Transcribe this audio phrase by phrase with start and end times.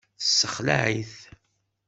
[0.19, 1.15] Tessexlaε-it.